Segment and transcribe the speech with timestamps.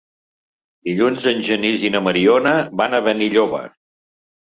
[0.89, 3.65] Dilluns en Genís i na Mariona van a Benilloba.